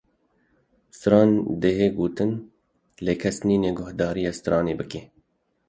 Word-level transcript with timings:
Sitran 0.99 1.29
dihê 1.61 1.87
gotin 1.97 2.31
lê 3.05 3.13
kes 3.21 3.37
nîne 3.47 3.69
guhdarîya 3.79 4.31
sitranê 4.37 4.73
bike 4.79 5.01